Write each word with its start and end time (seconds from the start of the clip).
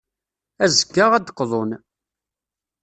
Azekka, 0.63 1.05
ad 1.15 1.23
d-qḍun. 1.25 1.71